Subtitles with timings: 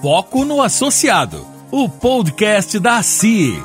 [0.00, 3.60] Foco no Associado, o podcast da CI.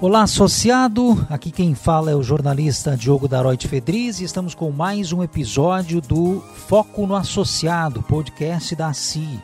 [0.00, 1.26] Olá, associado.
[1.28, 6.00] Aqui quem fala é o jornalista Diogo Daroit Fedriz e estamos com mais um episódio
[6.00, 9.40] do Foco no Associado, podcast da CI.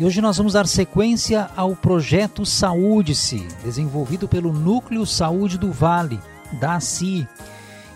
[0.00, 6.18] E hoje nós vamos dar sequência ao projeto Saúde-se, desenvolvido pelo Núcleo Saúde do Vale,
[6.58, 7.28] da CI.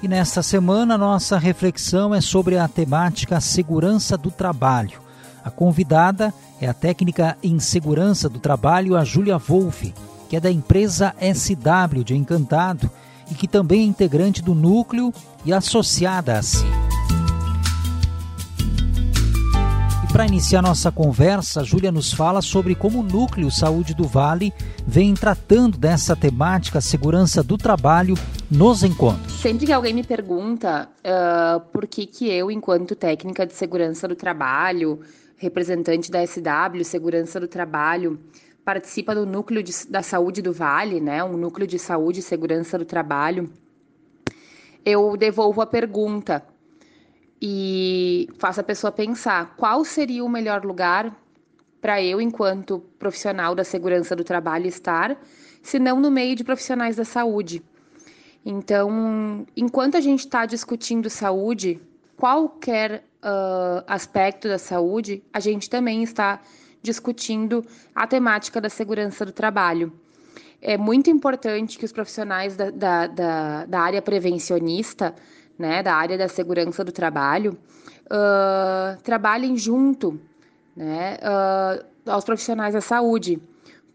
[0.01, 5.08] E nesta semana nossa reflexão é sobre a temática segurança do trabalho.
[5.49, 9.95] A convidada é a técnica em segurança do trabalho, a Júlia Wolff,
[10.29, 12.91] que é da empresa SW de Encantado
[13.31, 15.11] e que também é integrante do núcleo
[15.47, 16.67] e associada a si.
[20.05, 24.05] E para iniciar nossa conversa, a Júlia nos fala sobre como o Núcleo Saúde do
[24.05, 24.53] Vale
[24.87, 28.17] vem tratando dessa temática segurança do trabalho
[28.51, 29.41] nos encontros.
[29.41, 34.15] Sempre que alguém me pergunta uh, por que, que eu, enquanto técnica de segurança do
[34.15, 35.01] trabalho,
[35.39, 38.21] representante da SW, Segurança do Trabalho,
[38.65, 41.25] participa do núcleo de, da saúde do Vale, né?
[41.25, 43.49] Um núcleo de saúde e segurança do trabalho.
[44.85, 46.45] Eu devolvo a pergunta
[47.41, 51.17] e faço a pessoa pensar qual seria o melhor lugar
[51.81, 55.17] para eu, enquanto profissional da segurança do trabalho, estar,
[55.63, 57.63] se não no meio de profissionais da saúde.
[58.45, 61.81] Então, enquanto a gente está discutindo saúde,
[62.19, 66.41] qualquer uh, aspecto da saúde, a gente também está
[66.83, 69.93] discutindo a temática da segurança do trabalho.
[70.61, 75.15] É muito importante que os profissionais da, da, da, da área prevencionista,
[75.57, 77.57] né, da área da segurança do trabalho,
[78.07, 80.21] uh, trabalhem junto
[80.75, 83.41] né, uh, aos profissionais da saúde,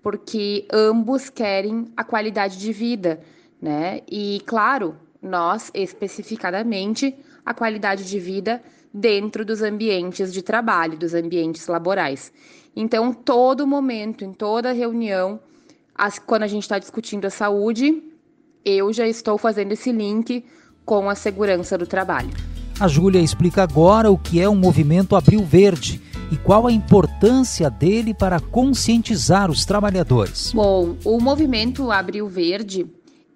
[0.01, 3.19] porque ambos querem a qualidade de vida.
[3.61, 4.01] Né?
[4.09, 7.15] E, claro, nós especificadamente
[7.45, 8.61] a qualidade de vida
[8.93, 12.31] dentro dos ambientes de trabalho, dos ambientes laborais.
[12.75, 15.39] Então, todo momento, em toda reunião,
[15.95, 18.03] as, quando a gente está discutindo a saúde,
[18.65, 20.45] eu já estou fazendo esse link
[20.85, 22.31] com a segurança do trabalho.
[22.79, 27.69] A Júlia explica agora o que é o movimento Abril Verde e qual a importância
[27.69, 30.51] dele para conscientizar os trabalhadores.
[30.53, 32.87] Bom, o movimento Abril Verde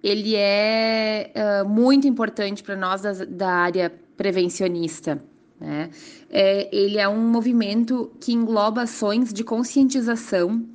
[0.08, 5.22] ele é uh, muito importante para nós da, da área prevencionista.
[5.60, 5.90] Né?
[6.30, 10.66] É, ele é um movimento que engloba ações de conscientização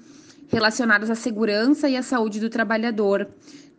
[0.48, 3.26] relacionadas à segurança e à saúde do trabalhador.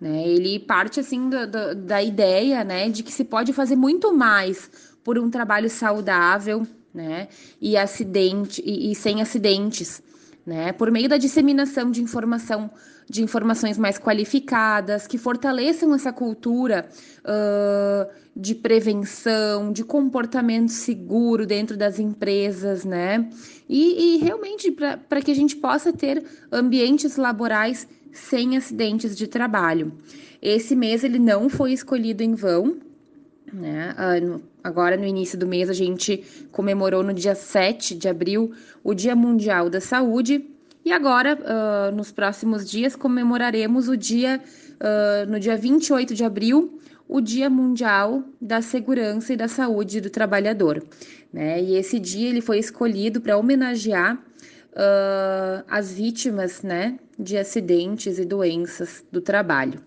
[0.01, 0.27] Né?
[0.27, 4.71] Ele parte assim do, do, da ideia né, de que se pode fazer muito mais
[5.03, 7.27] por um trabalho saudável né,
[7.61, 10.01] e, acidente, e, e sem acidentes
[10.45, 10.71] né?
[10.73, 12.69] Por meio da disseminação de informação,
[13.09, 16.87] de informações mais qualificadas, que fortaleçam essa cultura
[17.19, 23.29] uh, de prevenção, de comportamento seguro dentro das empresas, né?
[23.69, 29.93] E, e realmente para que a gente possa ter ambientes laborais sem acidentes de trabalho.
[30.41, 32.77] Esse mês ele não foi escolhido em vão,
[33.53, 33.95] né?
[34.19, 38.51] Uh, agora, no início do mês, a gente comemorou no dia 7 de abril
[38.83, 40.43] o Dia Mundial da Saúde.
[40.85, 44.41] E agora, uh, nos próximos dias, comemoraremos o dia,
[44.75, 50.09] uh, no dia 28 de abril, o Dia Mundial da Segurança e da Saúde do
[50.09, 50.83] Trabalhador.
[51.31, 51.61] Né?
[51.61, 54.21] E esse dia ele foi escolhido para homenagear
[55.67, 59.79] as vítimas né, de acidentes e doenças do trabalho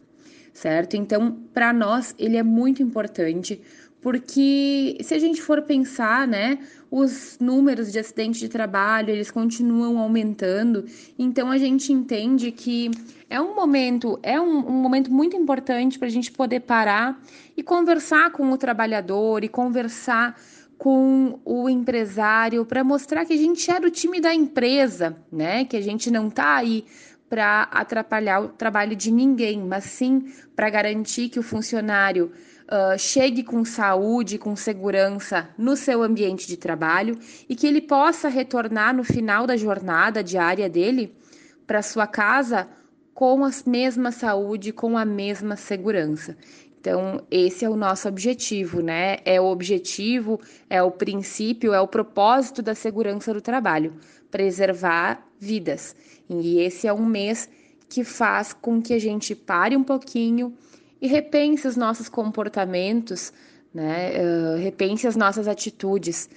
[0.56, 0.96] certo?
[0.96, 3.60] Então, para nós, ele é muito importante,
[4.06, 9.98] porque se a gente for pensar, né, os números de acidentes de trabalho, eles continuam
[9.98, 10.84] aumentando,
[11.18, 12.88] então a gente entende que
[13.28, 17.20] é um momento, é um, um momento muito importante para a gente poder parar
[17.56, 20.40] e conversar com o trabalhador e conversar
[20.78, 25.64] com o empresário para mostrar que a gente é do time da empresa, né?
[25.64, 26.84] Que a gente não está aí
[27.28, 32.30] para atrapalhar o trabalho de ninguém, mas sim para garantir que o funcionário
[32.66, 37.18] uh, chegue com saúde, com segurança no seu ambiente de trabalho
[37.48, 41.14] e que ele possa retornar no final da jornada diária dele
[41.66, 42.68] para sua casa
[43.14, 46.36] com a mesma saúde, com a mesma segurança.
[46.78, 49.16] Então, esse é o nosso objetivo, né?
[49.24, 50.40] É o objetivo,
[50.70, 53.94] é o princípio, é o propósito da segurança do trabalho
[54.30, 55.96] preservar vidas.
[56.28, 57.48] E esse é um mês
[57.88, 60.54] que faz com que a gente pare um pouquinho
[61.06, 63.32] e repense os nossos comportamentos,
[63.72, 64.10] né?
[64.18, 66.28] Uh, repense as nossas atitudes.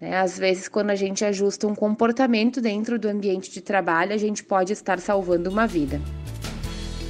[0.00, 0.16] Né?
[0.16, 4.42] Às vezes, quando a gente ajusta um comportamento dentro do ambiente de trabalho, a gente
[4.42, 6.00] pode estar salvando uma vida.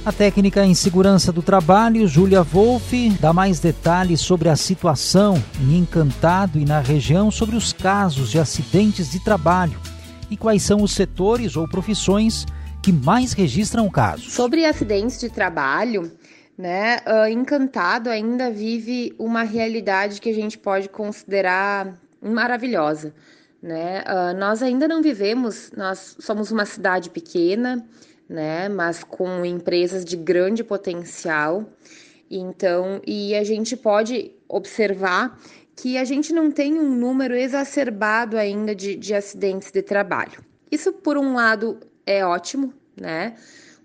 [0.05, 5.77] A técnica em segurança do trabalho, Júlia Wolff, dá mais detalhes sobre a situação em
[5.77, 9.79] Encantado e na região sobre os casos de acidentes de trabalho
[10.29, 12.45] e quais são os setores ou profissões
[12.81, 14.31] que mais registram casos.
[14.31, 16.09] Sobre acidentes de trabalho,
[16.57, 23.13] né, uh, Encantado ainda vive uma realidade que a gente pode considerar maravilhosa.
[23.61, 24.03] Né?
[24.03, 27.87] Uh, nós ainda não vivemos, nós somos uma cidade pequena,
[28.27, 31.65] né, mas com empresas de grande potencial.
[32.29, 35.39] Então, e a gente pode observar
[35.75, 40.43] que a gente não tem um número exacerbado ainda de, de acidentes de trabalho.
[40.71, 43.35] Isso, por um lado, é ótimo, né?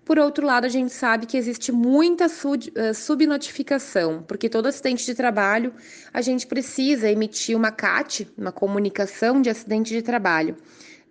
[0.05, 5.15] Por outro lado, a gente sabe que existe muita eh, subnotificação, porque todo acidente de
[5.15, 5.73] trabalho
[6.13, 10.57] a gente precisa emitir uma CAT, uma comunicação de acidente de trabalho.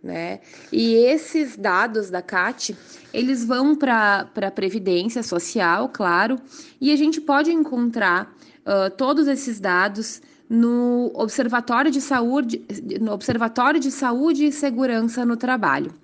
[0.02, 0.40] Né?
[0.70, 2.76] E esses dados da CAT,
[3.14, 6.38] eles vão para a Previdência Social, claro,
[6.80, 8.34] e a gente pode encontrar
[8.66, 12.62] uh, todos esses dados no Observatório de Saúde,
[13.00, 15.94] no Observatório de Saúde e Segurança no Trabalho.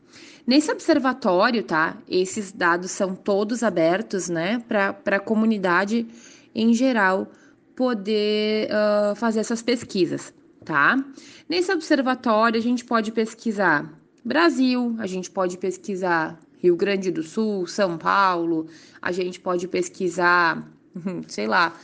[0.48, 1.98] Nesse observatório, tá?
[2.08, 6.06] Esses dados são todos abertos, né, para a comunidade
[6.54, 7.30] em geral
[7.76, 10.32] poder uh, fazer essas pesquisas,
[10.64, 11.04] tá?
[11.46, 13.92] Nesse observatório, a gente pode pesquisar
[14.24, 18.68] Brasil, a gente pode pesquisar Rio Grande do Sul, São Paulo,
[19.02, 20.66] a gente pode pesquisar,
[21.28, 21.74] sei lá,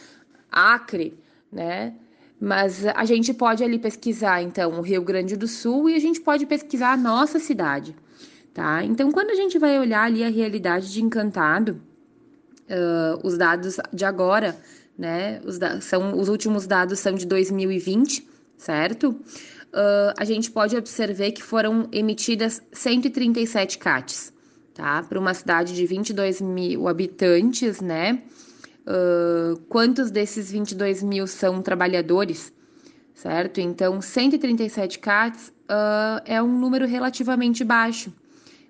[0.51, 1.13] Acre,
[1.53, 1.93] né?
[2.41, 6.19] Mas a gente pode ali pesquisar, então, o Rio Grande do Sul e a gente
[6.23, 7.95] pode pesquisar a nossa cidade
[8.55, 8.85] tá?
[8.85, 11.83] Então, quando a gente vai olhar ali a realidade de Encantado,
[12.71, 14.57] uh, os dados de agora,
[14.97, 15.41] né?
[15.45, 19.11] Os, são, os últimos dados são de 2020, certo?
[19.11, 24.33] Uh, a gente pode observar que foram emitidas 137 CATs,
[24.73, 25.03] tá?
[25.03, 28.23] Para uma cidade de 22 mil habitantes, né?
[28.87, 32.53] Uh, quantos desses 22 mil são trabalhadores,
[33.15, 33.61] certo?
[33.61, 38.13] Então, 137 CATs uh, é um número relativamente baixo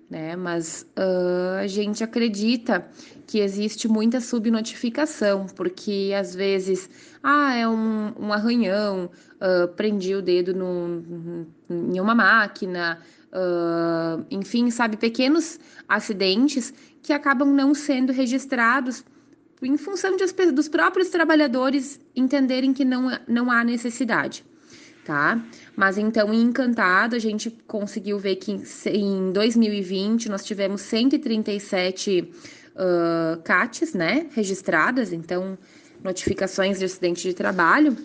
[0.09, 0.35] né?
[0.35, 2.87] Mas uh, a gente acredita
[3.27, 6.89] que existe muita subnotificação, porque às vezes,
[7.23, 12.99] ah, é um, um arranhão, uh, prendi o dedo no, em uma máquina,
[13.31, 19.03] uh, enfim, sabe, pequenos acidentes que acabam não sendo registrados
[19.61, 24.45] em função de, dos próprios trabalhadores entenderem que não, não há necessidade
[25.05, 25.39] tá?
[25.75, 32.31] Mas então, em Encantado, a gente conseguiu ver que em 2020 nós tivemos 137
[32.75, 35.57] uh, CATs, né, registradas, então,
[36.03, 37.95] notificações de acidente de trabalho.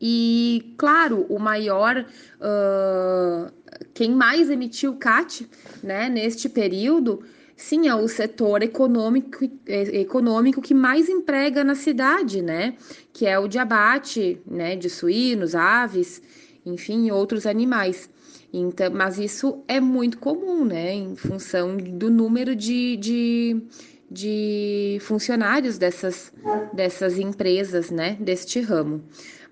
[0.00, 2.04] E, claro, o maior,
[2.40, 3.52] uh,
[3.94, 5.48] quem mais emitiu CAT,
[5.82, 7.22] né, neste período,
[7.56, 12.76] sim, é o setor econômico, é, econômico que mais emprega na cidade, né?
[13.12, 14.76] Que é o de abate, né?
[14.76, 16.22] De suínos, aves,
[16.64, 18.08] enfim, outros animais.
[18.52, 20.92] Então, mas isso é muito comum, né?
[20.92, 23.62] Em função do número de, de,
[24.10, 26.32] de funcionários dessas,
[26.72, 28.16] dessas empresas, né?
[28.20, 29.02] Deste ramo.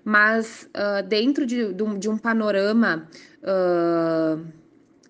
[0.03, 3.09] Mas uh, dentro de, de, um panorama
[3.41, 4.45] uh,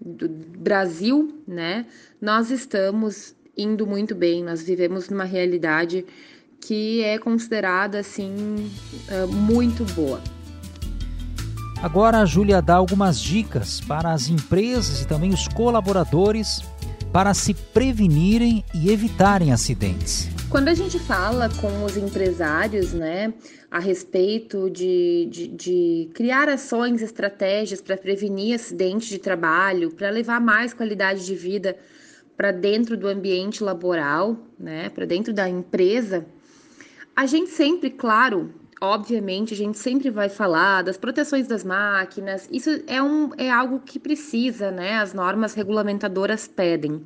[0.06, 1.88] do Brasil, né,
[2.22, 6.06] nós estamos indo muito bem, nós vivemos numa realidade
[6.62, 8.72] que é considerada assim
[9.08, 10.22] é, muito boa.
[11.82, 16.62] Agora a Júlia dá algumas dicas para as empresas e também os colaboradores
[17.12, 20.35] para se prevenirem e evitarem acidentes.
[20.56, 23.34] Quando a gente fala com os empresários, né,
[23.70, 30.40] a respeito de, de, de criar ações, estratégias para prevenir acidentes de trabalho, para levar
[30.40, 31.78] mais qualidade de vida
[32.38, 36.26] para dentro do ambiente laboral, né, para dentro da empresa,
[37.14, 42.48] a gente sempre, claro, obviamente, a gente sempre vai falar das proteções das máquinas.
[42.50, 45.00] Isso é, um, é algo que precisa, né?
[45.00, 47.02] As normas regulamentadoras pedem.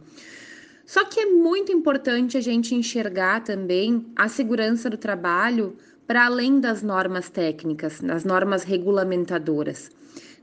[0.89, 5.77] Só que é muito importante a gente enxergar também a segurança do trabalho
[6.07, 9.91] para além das normas técnicas, das normas regulamentadoras.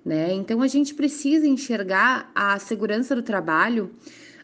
[0.05, 0.33] Né?
[0.35, 3.91] Então a gente precisa enxergar a segurança do trabalho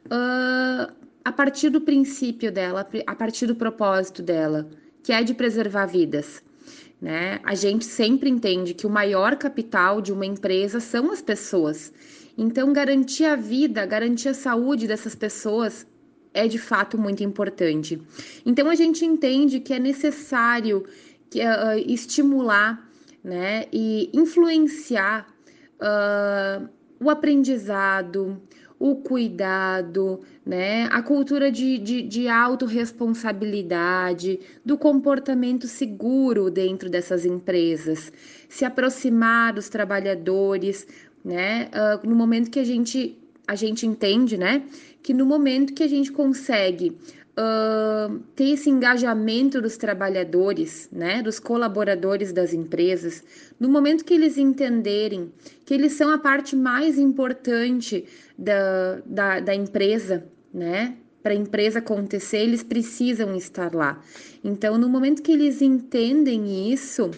[0.07, 0.93] uh,
[1.25, 4.69] a partir do princípio dela, a partir do propósito dela,
[5.05, 6.43] que é de preservar vidas.
[7.01, 7.39] Né?
[7.45, 11.93] A gente sempre entende que o maior capital de uma empresa são as pessoas.
[12.37, 15.87] Então, garantir a vida, garantir a saúde dessas pessoas
[16.35, 18.01] é de fato muito importante.
[18.45, 20.85] Então a gente entende que é necessário
[21.31, 22.91] que, uh, estimular
[23.23, 25.29] né, e influenciar
[25.81, 26.69] uh,
[27.01, 28.43] o aprendizado,
[28.79, 38.13] o cuidado, né, a cultura de, de, de autorresponsabilidade, do comportamento seguro dentro dessas empresas,
[38.49, 40.85] se aproximar dos trabalhadores,
[41.25, 44.63] né, uh, no momento que a gente a gente entende, né,
[45.03, 46.97] que no momento que a gente consegue
[47.37, 53.23] uh, ter esse engajamento dos trabalhadores, né, dos colaboradores das empresas,
[53.59, 55.33] no momento que eles entenderem
[55.65, 58.05] que eles são a parte mais importante
[58.39, 64.01] da, da, da empresa, né, para a empresa acontecer, eles precisam estar lá.
[64.43, 67.11] Então, no momento que eles entendem isso,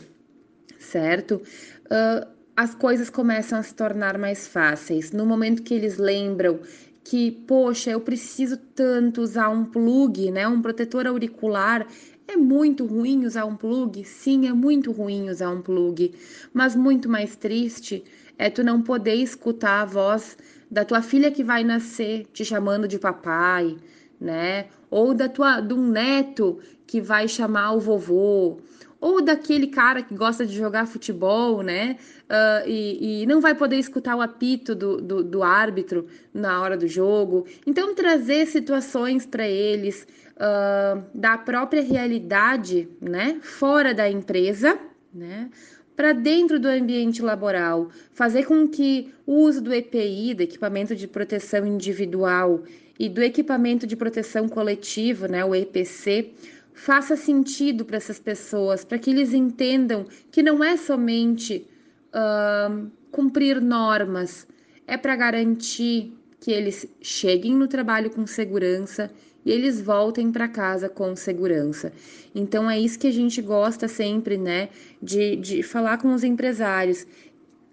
[0.79, 1.41] certo?
[1.87, 5.11] Uh, as coisas começam a se tornar mais fáceis.
[5.11, 6.61] No momento que eles lembram
[7.05, 11.87] que, poxa, eu preciso tanto usar um plug, né, um protetor auricular.
[12.27, 14.03] É muito ruim usar um plug?
[14.05, 16.13] Sim, é muito ruim usar um plug,
[16.55, 18.03] mas muito mais triste
[18.39, 20.37] é tu não poder escutar a voz
[20.71, 23.77] da tua filha que vai nascer te chamando de papai,
[24.21, 24.67] né?
[24.91, 28.59] Ou da tua de um neto que vai chamar o vovô,
[29.05, 31.99] ou daquele cara que gosta de jogar futebol, né?
[32.23, 36.75] Uh, e, e, não vai poder escutar o apito do, do, do, árbitro na hora
[36.75, 37.47] do jogo.
[37.67, 40.07] Então, trazer situações para eles
[40.37, 43.39] uh, da própria realidade, né?
[43.43, 44.79] Fora da empresa,
[45.13, 45.51] né?
[45.95, 51.07] Para dentro do ambiente laboral, fazer com que o uso do EPI, do equipamento de
[51.07, 52.63] proteção individual,
[52.99, 56.31] e do equipamento de proteção coletivo, né, o EPC,
[56.75, 61.67] faça sentido para essas pessoas, para que eles entendam que não é somente
[62.13, 64.47] uh, cumprir normas,
[64.87, 69.11] é para garantir que eles cheguem no trabalho com segurança
[69.47, 71.93] e eles voltem para casa com segurança.
[72.35, 74.69] Então é isso que a gente gosta sempre, né,
[75.01, 77.07] de, de falar com os empresários,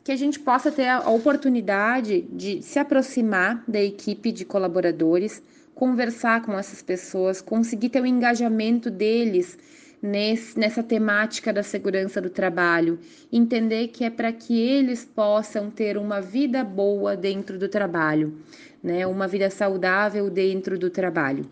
[0.03, 5.41] que a gente possa ter a oportunidade de se aproximar da equipe de colaboradores
[5.73, 9.57] conversar com essas pessoas, conseguir ter o engajamento deles
[10.01, 12.99] nesse, nessa temática da segurança do trabalho,
[13.31, 18.37] entender que é para que eles possam ter uma vida boa dentro do trabalho,
[18.81, 19.05] né?
[19.05, 21.45] Uma vida saudável dentro do trabalho.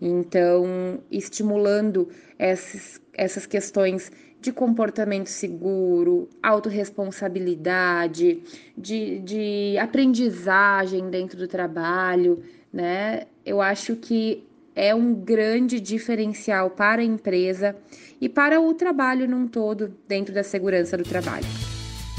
[0.00, 2.08] Então, estimulando
[2.38, 8.40] essas, essas questões de comportamento seguro, autorresponsabilidade,
[8.76, 12.40] de, de aprendizagem dentro do trabalho,
[12.72, 13.26] né?
[13.48, 17.74] Eu acho que é um grande diferencial para a empresa
[18.20, 21.46] e para o trabalho num todo dentro da segurança do trabalho.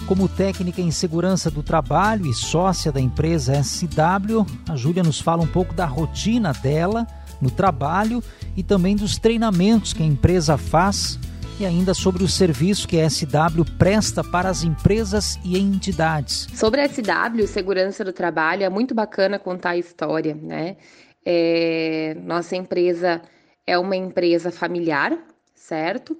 [0.07, 5.43] Como técnica em segurança do trabalho e sócia da empresa SW, a Júlia nos fala
[5.43, 7.05] um pouco da rotina dela
[7.39, 8.23] no trabalho
[8.57, 11.19] e também dos treinamentos que a empresa faz
[11.59, 16.47] e ainda sobre o serviço que a SW presta para as empresas e entidades.
[16.55, 20.77] Sobre a SW, Segurança do Trabalho, é muito bacana contar a história, né?
[21.31, 23.21] É, nossa empresa
[23.67, 25.15] é uma empresa familiar,
[25.53, 26.13] certo?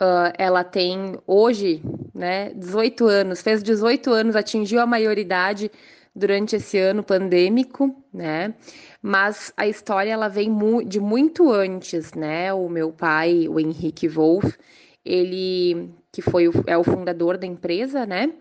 [0.00, 1.82] Uh, ela tem hoje,
[2.14, 5.70] né, 18 anos, fez 18 anos, atingiu a maioridade
[6.14, 8.54] durante esse ano pandêmico, né?
[9.02, 12.50] Mas a história ela vem mu de muito antes, né?
[12.54, 14.56] O meu pai, o Henrique Wolff,
[15.04, 18.32] ele que foi o, é o fundador da empresa, né?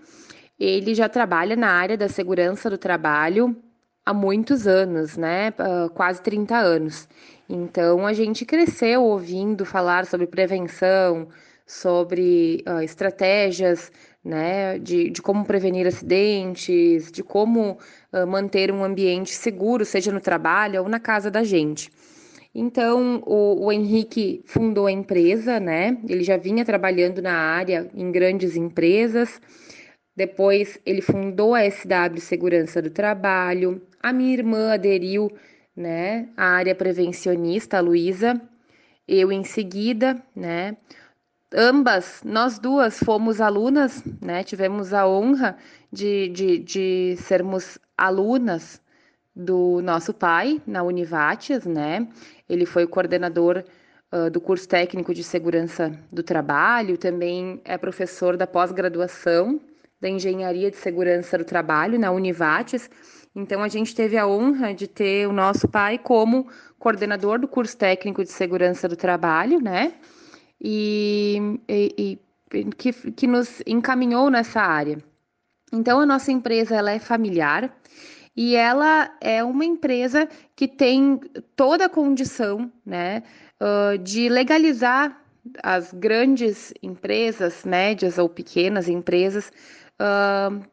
[0.58, 3.54] Ele já trabalha na área da segurança do trabalho
[4.06, 5.52] há muitos anos, né?
[5.94, 7.08] Quase 30 anos.
[7.50, 11.28] Então a gente cresceu ouvindo falar sobre prevenção,
[11.66, 13.92] sobre uh, estratégias,
[14.24, 14.78] né?
[14.80, 17.78] De, de como prevenir acidentes, de como
[18.14, 21.92] uh, manter um ambiente seguro, seja no trabalho ou na casa da gente.
[22.58, 25.98] Então, o, o, Henrique fundou a empresa, né?
[26.08, 29.42] Ele já vinha trabalhando na área em grandes empresas.
[30.16, 33.82] Depois, ele fundou a SW Segurança do Trabalho.
[34.06, 35.32] A minha irmã aderiu,
[35.76, 38.40] né, à área prevencionista, a Luísa.
[39.08, 40.78] Eu em seguida, né?
[41.52, 44.44] Ambas, nós duas fomos alunas, né?
[44.44, 45.58] Tivemos a honra
[45.92, 48.80] de, de, de sermos alunas
[49.36, 52.08] do nosso pai na Univates, né?
[52.48, 53.64] Ele foi o coordenador
[54.14, 59.60] uh, do curso técnico de segurança do trabalho, também é professor da pós-graduação
[60.00, 62.88] da engenharia de segurança do trabalho na Univates.
[63.36, 66.48] Então a gente teve a honra de ter o nosso pai como
[66.80, 69.94] coordenador do curso técnico de segurança do trabalho, né?
[70.62, 72.20] E, e,
[72.54, 74.98] e que, que nos encaminhou nessa área.
[75.74, 77.75] Então a nossa empresa ela é familiar
[78.36, 81.20] e ela é uma empresa que tem
[81.56, 83.24] toda a condição né,
[84.04, 85.22] de legalizar
[85.63, 89.51] as grandes empresas, médias ou pequenas empresas,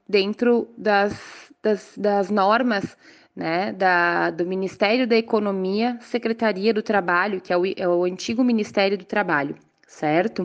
[0.09, 2.97] dentro das, das, das normas
[3.35, 8.45] né, da, do Ministério da Economia, Secretaria do Trabalho, que é o, é o antigo
[8.45, 10.42] Ministério do Trabalho, certo?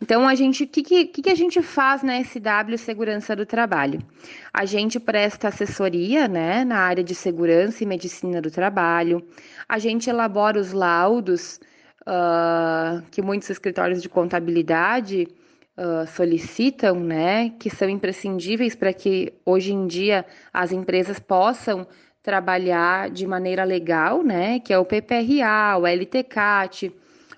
[0.00, 4.00] Então, a gente, o que, que, que a gente faz na SW Segurança do Trabalho?
[4.52, 9.26] A gente presta assessoria, né, na área de segurança e medicina do trabalho.
[9.68, 11.60] A gente elabora os laudos
[12.02, 15.28] uh, que muitos escritórios de contabilidade
[16.08, 21.86] solicitam, né, que são imprescindíveis para que hoje em dia as empresas possam
[22.22, 26.92] trabalhar de maneira legal, né, que é o PPRA, o LTCAT,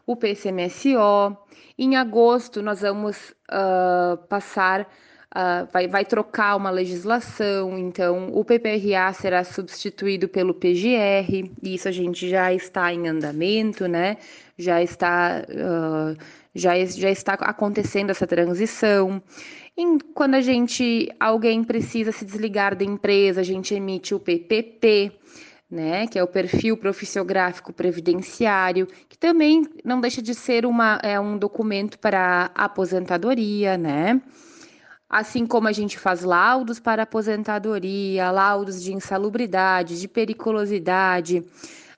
[0.06, 1.36] o PCMSO.
[1.78, 9.12] Em agosto, nós vamos uh, passar, uh, vai, vai trocar uma legislação, então o PPRA
[9.12, 14.16] será substituído pelo PGR, e isso a gente já está em andamento, né?
[14.60, 16.16] Já está, uh,
[16.54, 19.22] já, já está acontecendo essa transição.
[19.76, 25.12] E quando a gente, alguém precisa se desligar da empresa, a gente emite o PPP
[25.70, 31.20] né, que é o perfil profissiográfico previdenciário, que também não deixa de ser uma, é
[31.20, 34.20] um documento para aposentadoria, né?
[35.08, 41.44] Assim como a gente faz laudos para aposentadoria, laudos de insalubridade, de periculosidade,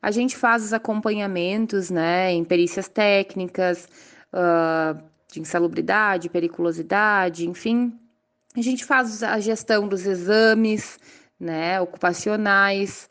[0.03, 3.89] a gente faz os acompanhamentos, né, em perícias técnicas,
[4.33, 5.01] uh,
[5.33, 7.97] de insalubridade, periculosidade, enfim.
[8.57, 10.99] A gente faz a gestão dos exames,
[11.39, 13.09] né, ocupacionais,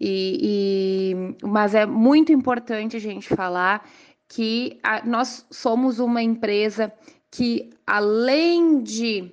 [0.00, 3.84] e, e, mas é muito importante a gente falar
[4.28, 6.92] que a, nós somos uma empresa
[7.30, 9.32] que, além de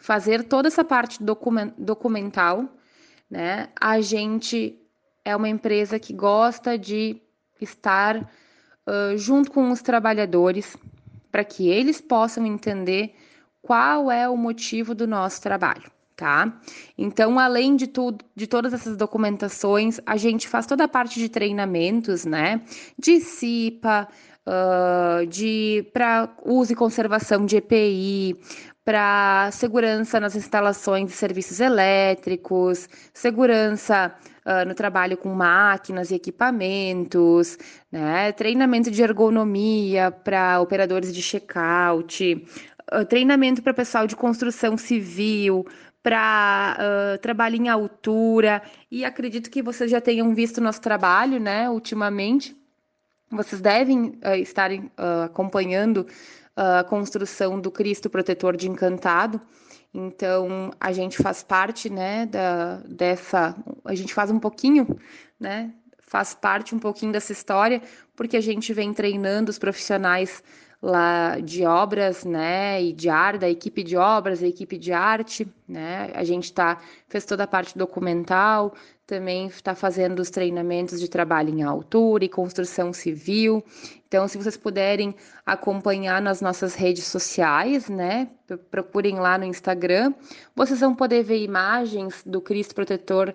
[0.00, 2.64] fazer toda essa parte document, documental,
[3.30, 4.80] né, a gente
[5.28, 7.20] é uma empresa que gosta de
[7.60, 10.74] estar uh, junto com os trabalhadores
[11.30, 13.14] para que eles possam entender
[13.60, 16.52] qual é o motivo do nosso trabalho tá?
[16.96, 21.28] Então, além de tudo, de todas essas documentações, a gente faz toda a parte de
[21.28, 22.60] treinamentos, né?
[22.98, 24.08] De CIPA,
[24.44, 28.36] uh, de para uso e conservação de EPI,
[28.88, 34.16] para segurança nas instalações de serviços elétricos, segurança
[34.46, 37.58] uh, no trabalho com máquinas e equipamentos,
[37.92, 38.32] né?
[38.32, 42.46] treinamento de ergonomia para operadores de check-out,
[42.90, 45.66] uh, treinamento para pessoal de construção civil,
[46.02, 51.68] para uh, trabalho em altura e acredito que vocês já tenham visto nosso trabalho, né,
[51.68, 52.56] ultimamente.
[53.30, 54.70] Vocês devem estar
[55.22, 56.06] acompanhando
[56.60, 59.40] a construção do Cristo Protetor de Encantado.
[59.94, 64.98] Então, a gente faz parte, né, da, dessa, a gente faz um pouquinho,
[65.38, 67.80] né, faz parte um pouquinho dessa história,
[68.16, 70.42] porque a gente vem treinando os profissionais
[70.80, 75.46] lá de obras, né, e de arte, da equipe de obras, a equipe de arte,
[75.66, 78.72] né, a gente tá, fez toda a parte documental,
[79.04, 83.64] também está fazendo os treinamentos de trabalho em altura e construção civil.
[84.06, 85.14] Então, se vocês puderem
[85.44, 88.28] acompanhar nas nossas redes sociais, né,
[88.70, 90.12] procurem lá no Instagram,
[90.54, 93.34] vocês vão poder ver imagens do Cristo Protetor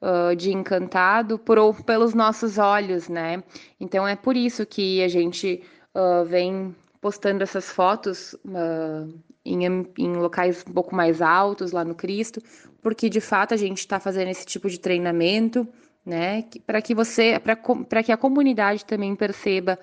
[0.00, 3.42] uh, de Encantado por, pelos nossos olhos, né?
[3.80, 5.62] Então, é por isso que a gente
[5.94, 9.14] uh, vem postando essas fotos uh,
[9.44, 9.66] em,
[9.98, 12.40] em locais um pouco mais altos lá no Cristo,
[12.80, 15.68] porque de fato a gente está fazendo esse tipo de treinamento,
[16.02, 16.46] né?
[16.66, 19.78] Para que você, para que a comunidade também perceba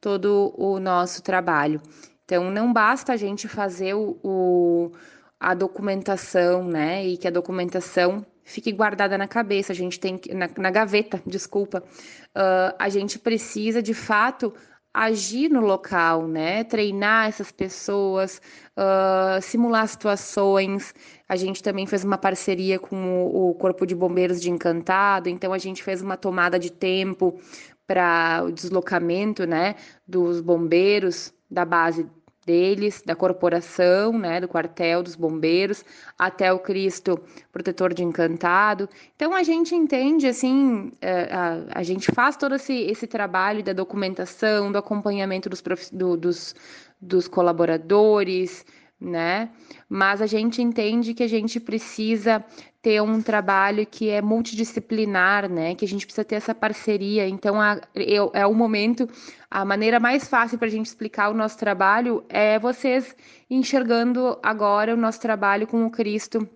[0.00, 1.82] todo o nosso trabalho.
[2.24, 4.92] Então não basta a gente fazer o, o
[5.40, 7.04] a documentação, né?
[7.04, 11.82] E que a documentação fique guardada na cabeça, a gente tem na, na gaveta, desculpa.
[12.28, 14.54] Uh, a gente precisa de fato
[14.92, 16.64] agir no local, né?
[16.64, 18.40] Treinar essas pessoas,
[18.76, 20.94] uh, simular situações.
[21.28, 25.52] A gente também fez uma parceria com o, o Corpo de Bombeiros de Encantado, então
[25.52, 27.38] a gente fez uma tomada de tempo
[27.86, 29.74] para o deslocamento, né,
[30.06, 32.06] dos bombeiros da base
[32.50, 35.84] deles, da corporação, né, do quartel dos bombeiros,
[36.18, 37.20] até o Cristo
[37.52, 38.88] protetor de encantado.
[39.14, 43.72] Então a gente entende assim, é, a, a gente faz todo esse, esse trabalho da
[43.72, 46.56] documentação, do acompanhamento dos, do, dos,
[47.00, 48.66] dos colaboradores,
[49.00, 49.48] né?
[49.88, 52.44] Mas a gente entende que a gente precisa
[52.82, 55.74] ter um trabalho que é multidisciplinar, né?
[55.74, 57.26] Que a gente precisa ter essa parceria.
[57.26, 59.08] Então, a, eu, é o momento,
[59.50, 63.16] a maneira mais fácil para a gente explicar o nosso trabalho é vocês
[63.48, 66.46] enxergando agora o nosso trabalho com o Cristo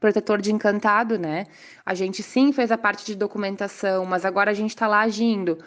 [0.00, 1.46] protetor de encantado, né?
[1.86, 5.58] A gente sim fez a parte de documentação, mas agora a gente está lá agindo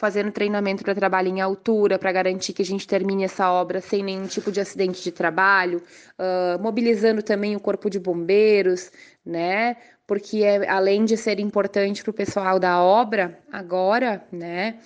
[0.00, 4.02] fazendo treinamento para trabalho em altura, para garantir que a gente termine essa obra sem
[4.02, 5.82] nenhum tipo de acidente de trabalho,
[6.18, 8.90] uh, mobilizando também o corpo de bombeiros,
[9.22, 9.76] né?
[10.06, 14.78] Porque é, além de ser importante para o pessoal da obra, agora, né?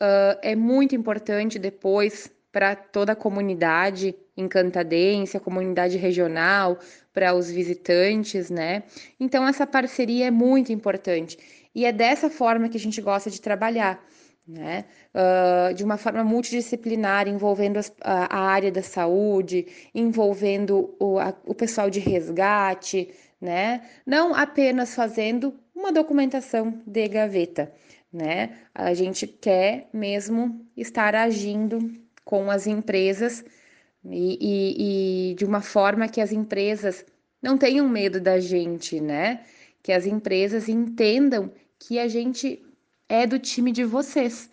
[0.00, 6.78] Uh, é muito importante depois para toda a comunidade encantadense, a comunidade regional,
[7.12, 8.84] para os visitantes, né?
[9.20, 11.38] Então essa parceria é muito importante
[11.74, 14.02] e é dessa forma que a gente gosta de trabalhar.
[14.46, 14.84] Né?
[15.14, 21.32] Uh, de uma forma multidisciplinar, envolvendo as, a, a, área da saúde, envolvendo o, a,
[21.46, 23.08] o pessoal de resgate,
[23.40, 23.82] né?
[24.04, 27.72] Não apenas fazendo uma documentação de gaveta,
[28.12, 28.58] né?
[28.74, 31.78] A gente quer mesmo estar agindo
[32.24, 33.44] com as empresas
[34.04, 37.04] e, e, e de uma forma que as empresas
[37.42, 39.40] não tenham medo da gente, né?
[39.82, 42.62] Que as empresas entendam que a gente
[43.12, 44.48] é do time de vocês,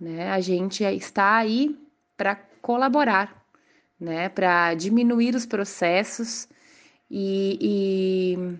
[0.00, 0.32] né?
[0.32, 1.78] A gente está aí
[2.16, 3.40] para colaborar,
[4.00, 4.28] né?
[4.28, 6.48] Para diminuir os processos
[7.08, 8.58] e, e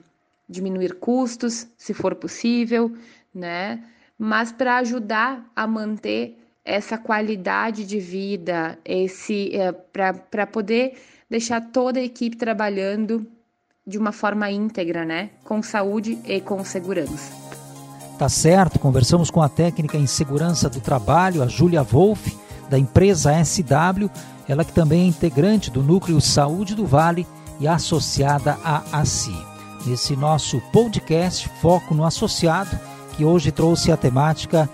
[0.48, 2.96] diminuir custos, se for possível,
[3.34, 3.82] né?
[4.16, 10.96] Mas para ajudar a manter essa qualidade de vida, esse é, para poder
[11.28, 13.26] deixar toda a equipe trabalhando
[13.84, 15.30] de uma forma íntegra, né?
[15.42, 17.49] Com saúde e com segurança.
[18.20, 22.36] Tá certo, conversamos com a técnica em segurança do trabalho, a Júlia Wolff,
[22.68, 24.10] da empresa SW,
[24.46, 27.26] ela que também é integrante do Núcleo Saúde do Vale
[27.58, 29.34] e associada à ACI.
[29.86, 32.78] Nesse nosso podcast Foco no Associado,
[33.16, 34.68] que hoje trouxe a temática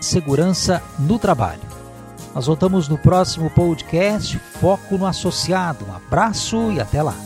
[0.00, 1.62] segurança no trabalho.
[2.32, 5.84] Nós voltamos no próximo podcast Foco no Associado.
[5.86, 7.16] Um abraço e até lá.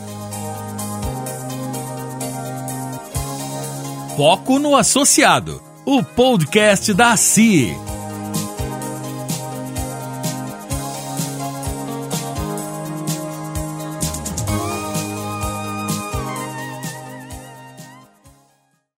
[4.17, 7.96] Foco no Associado, o podcast da CIE.